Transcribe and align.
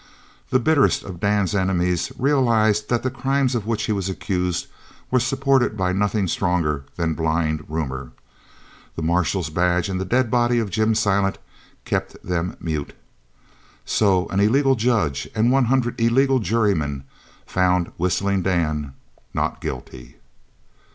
The 0.49 0.57
bitterest 0.57 1.03
of 1.03 1.19
Dan's 1.19 1.53
enemies 1.53 2.11
realized 2.17 2.89
that 2.89 3.03
the 3.03 3.11
crimes 3.11 3.53
of 3.53 3.67
which 3.67 3.83
he 3.83 3.91
was 3.91 4.09
accused 4.09 4.65
were 5.11 5.19
supported 5.19 5.77
by 5.77 5.91
nothing 5.93 6.27
stronger 6.27 6.85
than 6.95 7.13
blind 7.13 7.63
rumour. 7.69 8.11
The 8.95 9.03
marshal's 9.03 9.51
badge 9.51 9.89
and 9.89 10.01
the 10.01 10.03
dead 10.05 10.31
body 10.31 10.57
of 10.57 10.71
Jim 10.71 10.95
Silent 10.95 11.37
kept 11.85 12.17
them 12.23 12.57
mute. 12.59 12.93
So 13.85 14.25
an 14.29 14.39
illegal 14.39 14.73
judge 14.73 15.29
and 15.35 15.51
one 15.51 15.65
hundred 15.65 16.01
illegal 16.01 16.39
jurymen 16.39 17.03
found 17.45 17.91
Whistling 17.97 18.41
Dan 18.41 18.95
"not 19.35 19.61
guilty." 19.61 20.15